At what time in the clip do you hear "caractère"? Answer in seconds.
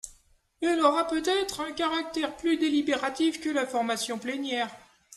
1.73-2.35